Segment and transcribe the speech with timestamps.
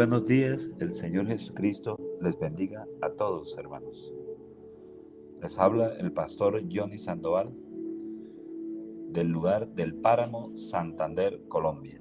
[0.00, 4.10] Buenos días, el Señor Jesucristo les bendiga a todos hermanos.
[5.42, 7.52] Les habla el pastor Johnny Sandoval
[9.10, 12.00] del lugar del Páramo, Santander, Colombia.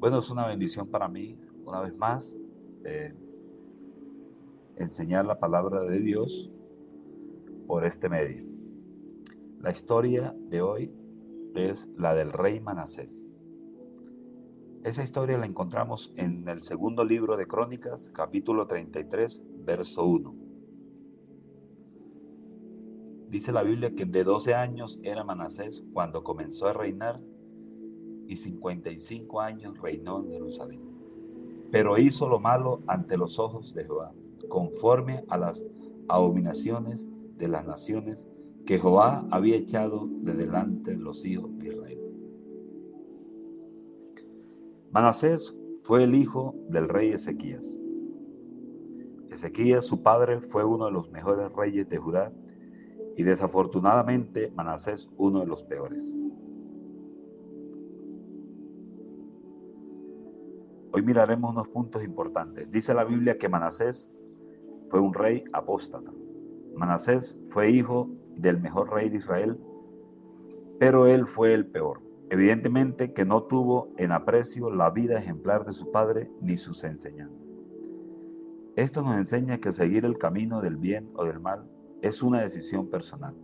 [0.00, 2.36] Bueno, es una bendición para mí, una vez más,
[2.84, 3.14] eh,
[4.74, 6.50] enseñar la palabra de Dios
[7.68, 8.44] por este medio.
[9.60, 10.92] La historia de hoy
[11.54, 13.23] es la del rey Manasés.
[14.84, 20.34] Esa historia la encontramos en el segundo libro de Crónicas, capítulo 33, verso 1.
[23.30, 27.18] Dice la Biblia que de 12 años era Manasés cuando comenzó a reinar
[28.28, 30.82] y 55 años reinó en Jerusalén.
[31.72, 34.12] Pero hizo lo malo ante los ojos de Jehová,
[34.50, 35.64] conforme a las
[36.08, 37.06] abominaciones
[37.38, 38.28] de las naciones
[38.66, 41.83] que Jehová había echado de delante de los hijos de Israel.
[44.94, 47.82] Manasés fue el hijo del rey Ezequías.
[49.28, 52.32] Ezequías, su padre, fue uno de los mejores reyes de Judá
[53.16, 56.14] y desafortunadamente Manasés uno de los peores.
[60.92, 62.70] Hoy miraremos unos puntos importantes.
[62.70, 64.08] Dice la Biblia que Manasés
[64.90, 66.12] fue un rey apóstata.
[66.76, 69.58] Manasés fue hijo del mejor rey de Israel,
[70.78, 72.13] pero él fue el peor.
[72.34, 77.46] Evidentemente que no tuvo en aprecio la vida ejemplar de su padre ni sus enseñanzas.
[78.74, 81.64] Esto nos enseña que seguir el camino del bien o del mal
[82.02, 83.36] es una decisión personal,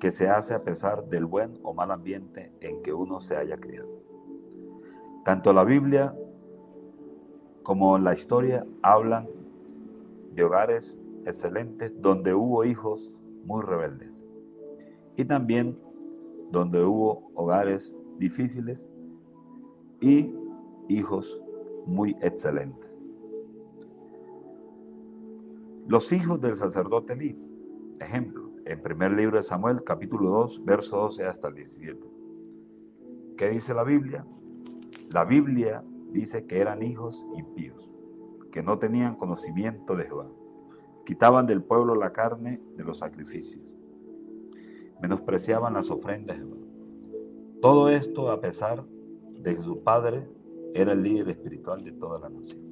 [0.00, 3.56] que se hace a pesar del buen o mal ambiente en que uno se haya
[3.56, 3.88] criado.
[5.24, 6.14] Tanto la Biblia
[7.62, 9.26] como la historia hablan
[10.34, 14.26] de hogares excelentes donde hubo hijos muy rebeldes
[15.16, 15.78] y también
[16.50, 18.86] donde hubo hogares difíciles
[20.00, 20.34] y
[20.88, 21.40] hijos
[21.86, 22.90] muy excelentes.
[25.86, 27.38] Los hijos del sacerdote Elí,
[28.00, 32.00] ejemplo, en primer libro de Samuel, capítulo 2, verso 12 hasta el 17.
[33.36, 34.26] ¿Qué dice la Biblia?
[35.12, 37.88] La Biblia dice que eran hijos impíos,
[38.50, 40.28] que no tenían conocimiento de Jehová,
[41.04, 43.72] quitaban del pueblo la carne de los sacrificios,
[45.00, 46.65] menospreciaban las ofrendas de Jehová
[47.66, 48.84] todo esto a pesar
[49.40, 50.30] de que su padre
[50.72, 52.62] era el líder espiritual de toda la nación.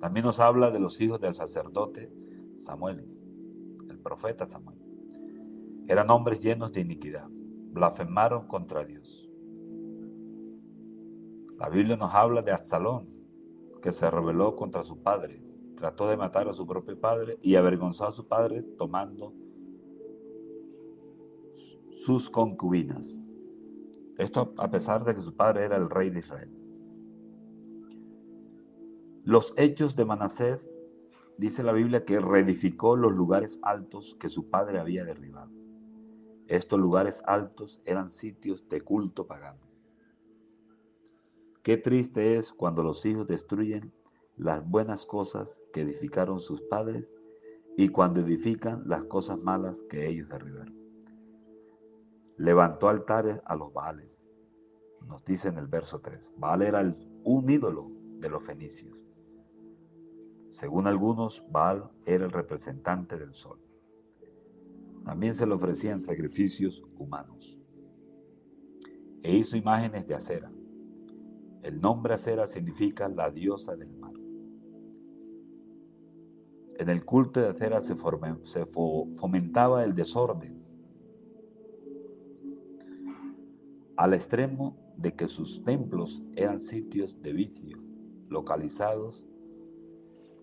[0.00, 2.12] También nos habla de los hijos del sacerdote
[2.56, 3.08] Samuel,
[3.88, 4.78] el profeta Samuel.
[5.88, 7.26] Eran hombres llenos de iniquidad,
[7.70, 9.30] blasfemaron contra Dios.
[11.56, 13.08] La Biblia nos habla de Absalón,
[13.80, 15.42] que se rebeló contra su padre,
[15.74, 19.32] trató de matar a su propio padre y avergonzó a su padre tomando
[22.04, 23.16] sus concubinas.
[24.18, 26.50] Esto a pesar de que su padre era el rey de Israel.
[29.24, 30.68] Los hechos de Manasés,
[31.38, 35.52] dice la Biblia, que reedificó los lugares altos que su padre había derribado.
[36.48, 39.60] Estos lugares altos eran sitios de culto pagano.
[41.62, 43.92] Qué triste es cuando los hijos destruyen
[44.36, 47.08] las buenas cosas que edificaron sus padres
[47.76, 50.81] y cuando edifican las cosas malas que ellos derribaron
[52.42, 54.20] levantó altares a los Baales.
[55.06, 56.32] Nos dice en el verso 3.
[56.36, 56.82] Baal era
[57.22, 58.98] un ídolo de los fenicios.
[60.48, 63.60] Según algunos, Baal era el representante del sol.
[65.04, 67.60] También se le ofrecían sacrificios humanos.
[69.22, 70.50] E hizo imágenes de acera.
[71.62, 74.14] El nombre acera significa la diosa del mar.
[76.76, 77.94] En el culto de acera se,
[78.42, 80.60] se fomentaba el desorden,
[84.02, 87.78] al extremo de que sus templos eran sitios de vicio,
[88.30, 89.24] localizados,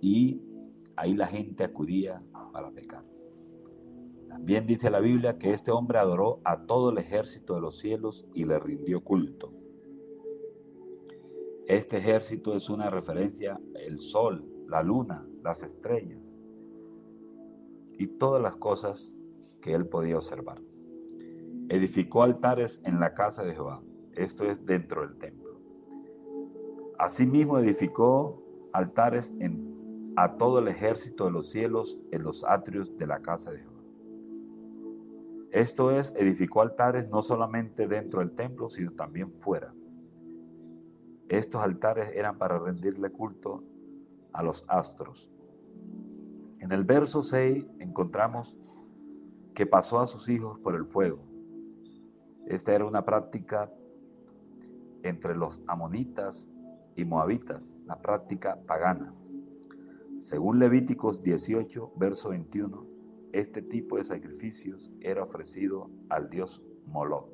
[0.00, 0.42] y
[0.96, 2.20] ahí la gente acudía
[2.52, 3.04] para pecar.
[4.26, 8.26] También dice la Biblia que este hombre adoró a todo el ejército de los cielos
[8.34, 9.52] y le rindió culto.
[11.68, 16.34] Este ejército es una referencia al sol, la luna, las estrellas
[18.00, 19.14] y todas las cosas
[19.60, 20.60] que él podía observar.
[21.68, 23.82] Edificó altares en la casa de Jehová,
[24.12, 25.60] esto es dentro del templo.
[26.98, 33.06] Asimismo edificó altares en, a todo el ejército de los cielos en los atrios de
[33.06, 33.74] la casa de Jehová.
[35.50, 39.72] Esto es, edificó altares no solamente dentro del templo, sino también fuera.
[41.28, 43.62] Estos altares eran para rendirle culto
[44.32, 45.30] a los astros.
[46.58, 48.56] En el verso 6 encontramos
[49.54, 51.33] que pasó a sus hijos por el fuego.
[52.46, 53.70] Esta era una práctica
[55.02, 56.48] entre los amonitas
[56.96, 59.14] y moabitas, la práctica pagana.
[60.20, 62.86] Según Levíticos 18, verso 21,
[63.32, 67.28] este tipo de sacrificios era ofrecido al dios Moloch.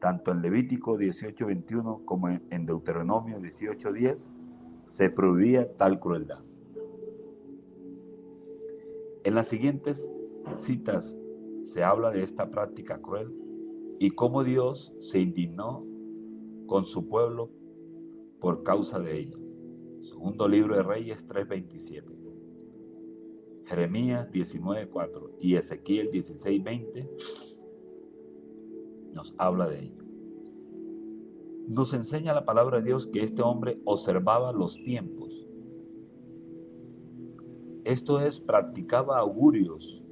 [0.00, 4.30] Tanto en Levítico 18:21 como en Deuteronomio 18:10
[4.84, 6.40] se prohibía tal crueldad.
[9.24, 10.14] En las siguientes
[10.54, 11.18] citas
[11.60, 13.32] se habla de esta práctica cruel
[13.98, 15.84] y cómo Dios se indignó
[16.66, 17.50] con su pueblo
[18.40, 19.36] por causa de ella.
[20.00, 22.18] Segundo libro de Reyes 3:27.
[23.64, 27.08] Jeremías 19:4 y Ezequiel 16:20
[29.12, 30.04] nos habla de ello.
[31.68, 35.46] Nos enseña la palabra de Dios que este hombre observaba los tiempos.
[37.84, 40.02] Esto es, practicaba augurios,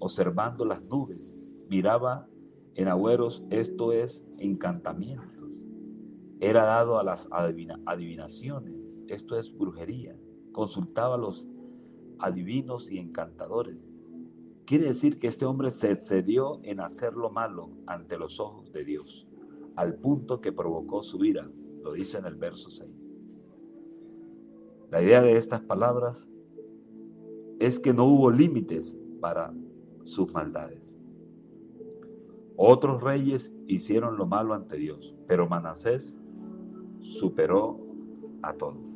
[0.00, 1.36] observando las nubes,
[1.68, 2.28] miraba
[2.74, 5.66] en agüeros, esto es, encantamientos.
[6.40, 8.74] Era dado a las adivinaciones,
[9.08, 10.16] esto es brujería.
[10.52, 11.46] Consultaba los
[12.18, 13.76] adivinos y encantadores.
[14.64, 18.84] Quiere decir que este hombre se excedió en hacer lo malo ante los ojos de
[18.84, 19.26] Dios,
[19.76, 21.50] al punto que provocó su ira,
[21.82, 22.88] lo dice en el verso 6.
[24.90, 26.28] La idea de estas palabras
[27.58, 29.52] es que no hubo límites para
[30.04, 30.96] sus maldades.
[32.56, 36.16] Otros reyes hicieron lo malo ante Dios, pero Manasés
[37.00, 37.78] superó
[38.42, 38.88] a todos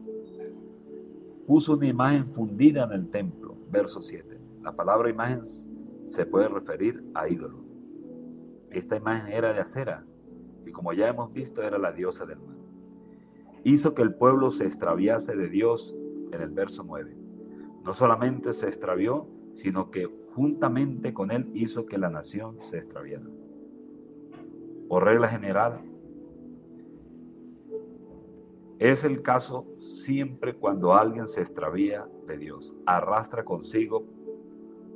[1.46, 3.56] puso una imagen fundida en el templo.
[3.70, 4.38] Verso 7.
[4.62, 7.64] La palabra imagen se puede referir a ídolo.
[8.70, 10.05] Esta imagen era de acera
[10.64, 12.56] y como ya hemos visto era la diosa del mar.
[13.64, 15.94] Hizo que el pueblo se extraviase de Dios
[16.32, 17.16] en el verso 9.
[17.84, 23.26] No solamente se extravió, sino que juntamente con él hizo que la nación se extraviara.
[24.88, 25.81] Por regla general,
[28.79, 34.05] es el caso siempre cuando alguien se extravía de Dios, arrastra consigo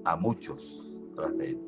[0.04, 1.60] a muchos tras de él.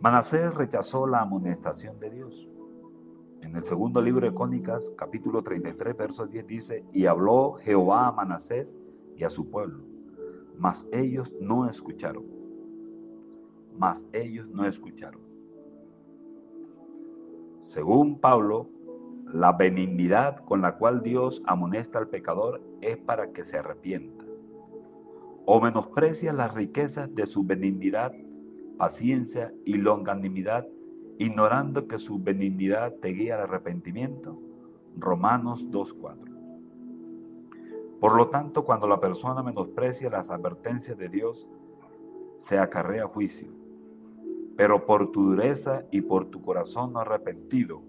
[0.00, 2.48] Manasés rechazó la amonestación de Dios.
[3.40, 8.12] En el segundo libro de Cónicas, capítulo 33, verso 10 dice, y habló Jehová a
[8.12, 8.74] Manasés
[9.16, 9.84] y a su pueblo,
[10.58, 12.24] mas ellos no escucharon.
[13.76, 15.20] Mas ellos no escucharon.
[17.62, 18.68] Según Pablo,
[19.32, 24.24] la benignidad con la cual Dios amonesta al pecador es para que se arrepienta.
[25.44, 28.12] O menosprecia las riquezas de su benignidad,
[28.78, 30.66] paciencia y longanimidad,
[31.18, 34.38] ignorando que su benignidad te guía al arrepentimiento.
[34.96, 38.00] Romanos 2.4.
[38.00, 41.48] Por lo tanto, cuando la persona menosprecia las advertencias de Dios,
[42.38, 43.58] se acarrea juicio
[44.58, 47.80] pero por tu dureza y por tu corazón no arrepentido.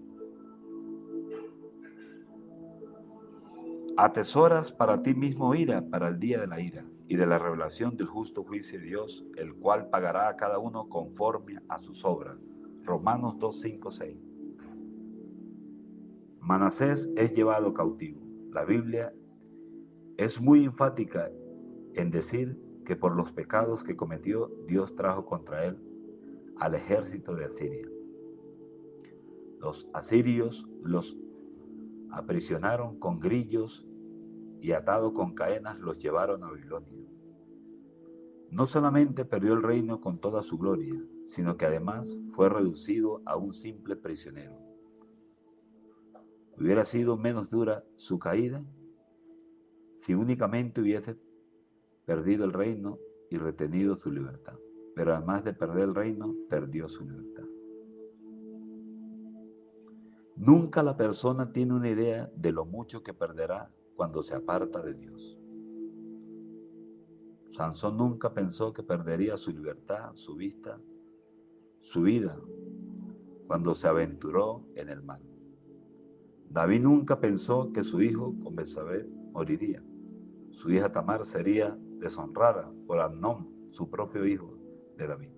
[3.96, 7.96] Atesoras para ti mismo ira para el día de la ira y de la revelación
[7.96, 12.38] del justo juicio de Dios, el cual pagará a cada uno conforme a sus obras.
[12.84, 14.16] Romanos 2, 5, 6.
[16.40, 18.20] Manasés es llevado cautivo.
[18.52, 19.14] La Biblia
[20.16, 21.30] es muy enfática
[21.94, 25.78] en decir que por los pecados que cometió, Dios trajo contra él
[26.56, 27.86] al ejército de Asiria.
[29.60, 31.16] Los asirios los
[32.10, 33.86] aprisionaron con grillos
[34.60, 37.06] y atado con cadenas los llevaron a Babilonia.
[38.50, 43.36] No solamente perdió el reino con toda su gloria, sino que además fue reducido a
[43.36, 44.58] un simple prisionero.
[46.58, 48.62] Hubiera sido menos dura su caída
[50.02, 51.16] si únicamente hubiese
[52.04, 52.98] perdido el reino
[53.30, 54.58] y retenido su libertad
[54.94, 57.44] pero además de perder el reino, perdió su libertad.
[60.36, 64.94] Nunca la persona tiene una idea de lo mucho que perderá cuando se aparta de
[64.94, 65.38] Dios.
[67.52, 70.78] Sansón nunca pensó que perdería su libertad, su vista,
[71.90, 72.38] su vida,
[73.48, 75.20] cuando se aventuró en el mal.
[76.48, 79.82] David nunca pensó que su hijo con Betsabé moriría.
[80.50, 84.56] Su hija Tamar sería deshonrada por Amnón, su propio hijo
[84.98, 85.30] de David.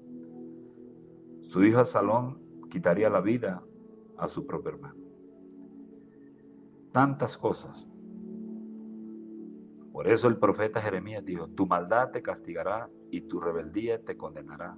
[1.41, 2.39] Su hijo Salón
[2.71, 3.65] quitaría la vida
[4.19, 5.01] a su propio hermano.
[6.93, 7.89] Tantas cosas.
[9.91, 14.77] Por eso el profeta Jeremías dijo, tu maldad te castigará y tu rebeldía te condenará.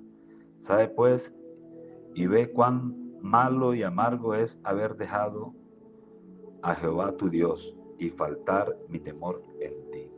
[0.61, 1.35] Sabe pues
[2.15, 5.55] y ve cuán malo y amargo es haber dejado
[6.63, 10.11] a Jehová tu Dios y faltar mi temor en ti.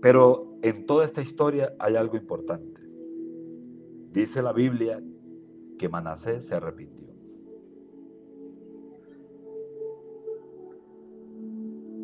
[0.00, 2.80] Pero en toda esta historia hay algo importante.
[4.12, 5.02] Dice la Biblia
[5.78, 7.06] que Manasés se arrepintió.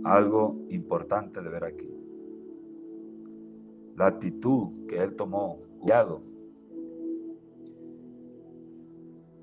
[0.04, 2.01] Algo importante de ver aquí.
[3.96, 6.22] La actitud que él tomó, cuidado.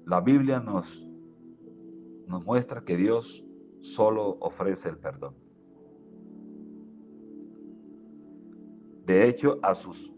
[0.05, 1.07] La Biblia nos,
[2.27, 3.45] nos muestra que Dios
[3.81, 5.35] solo ofrece el perdón.
[9.05, 10.13] De hecho, a sus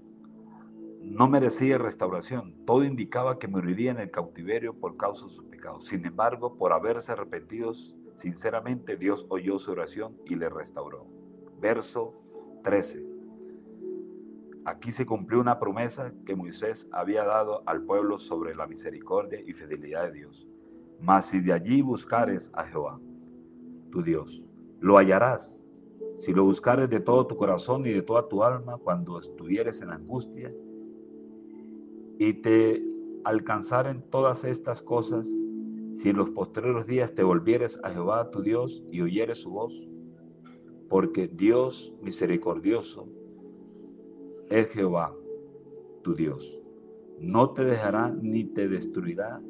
[1.01, 2.55] no merecía restauración.
[2.65, 5.87] Todo indicaba que moriría en el cautiverio por causa de sus pecados.
[5.87, 7.73] Sin embargo, por haberse arrepentido
[8.19, 11.07] sinceramente, Dios oyó su oración y le restauró.
[11.59, 12.13] Verso
[12.63, 13.10] 13.
[14.65, 19.53] Aquí se cumplió una promesa que Moisés había dado al pueblo sobre la misericordia y
[19.53, 20.47] fidelidad de Dios.
[20.99, 22.99] Mas si de allí buscares a Jehová,
[23.91, 24.43] tu Dios,
[24.79, 25.61] lo hallarás
[26.21, 29.89] si lo buscares de todo tu corazón y de toda tu alma cuando estuvieres en
[29.89, 30.53] angustia
[32.19, 32.83] y te
[33.23, 35.27] alcanzaren todas estas cosas,
[35.95, 39.73] si en los postreros días te volvieres a Jehová tu Dios y oyeres su voz,
[40.89, 43.09] porque Dios misericordioso
[44.51, 45.15] es Jehová
[46.03, 46.59] tu Dios.
[47.19, 49.41] No te dejará ni te destruirá,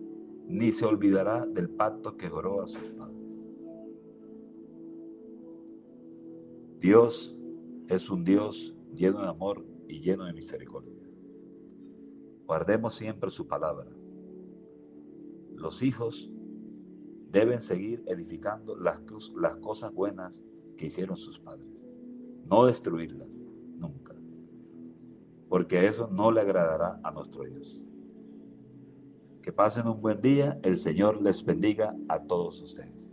[0.48, 3.40] ni se olvidará del pacto que juró a sus padres.
[6.80, 7.36] Dios
[7.88, 11.08] es un Dios lleno de amor y lleno de misericordia.
[12.46, 13.90] Guardemos siempre su palabra.
[15.56, 16.30] Los hijos
[17.32, 19.02] deben seguir edificando las,
[19.36, 20.44] las cosas buenas
[20.76, 21.86] que hicieron sus padres,
[22.46, 23.46] no destruirlas
[23.78, 24.11] nunca,
[25.52, 27.82] porque eso no le agradará a nuestro Dios.
[29.44, 33.10] Que pasen un buen día, el Señor les bendiga a todos ustedes.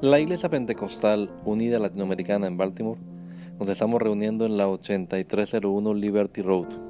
[0.00, 2.98] La Iglesia Pentecostal Unida Latinoamericana en Baltimore
[3.58, 6.89] nos estamos reuniendo en la 8301 Liberty Road.